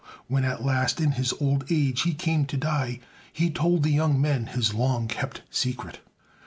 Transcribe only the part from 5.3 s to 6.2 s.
secret.